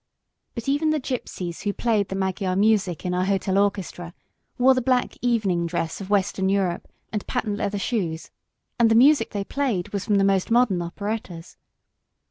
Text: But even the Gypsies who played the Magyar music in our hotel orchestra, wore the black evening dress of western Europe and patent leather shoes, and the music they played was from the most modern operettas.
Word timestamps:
But 0.55 0.67
even 0.67 0.89
the 0.89 0.99
Gypsies 0.99 1.61
who 1.61 1.73
played 1.73 2.09
the 2.09 2.15
Magyar 2.15 2.55
music 2.55 3.05
in 3.05 3.13
our 3.13 3.25
hotel 3.25 3.59
orchestra, 3.59 4.15
wore 4.57 4.73
the 4.73 4.81
black 4.81 5.15
evening 5.21 5.67
dress 5.67 6.01
of 6.01 6.09
western 6.09 6.49
Europe 6.49 6.87
and 7.13 7.27
patent 7.27 7.57
leather 7.57 7.77
shoes, 7.77 8.31
and 8.79 8.89
the 8.89 8.95
music 8.95 9.29
they 9.29 9.43
played 9.43 9.89
was 9.89 10.03
from 10.05 10.15
the 10.15 10.23
most 10.23 10.49
modern 10.49 10.81
operettas. 10.81 11.55